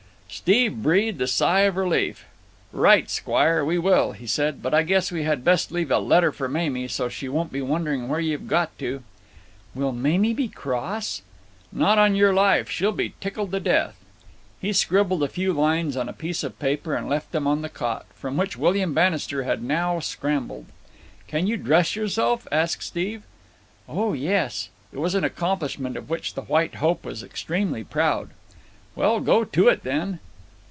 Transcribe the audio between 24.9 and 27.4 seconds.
It was an accomplishment of which the White Hope was